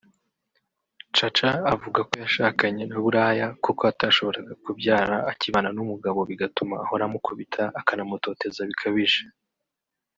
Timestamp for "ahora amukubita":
6.83-7.63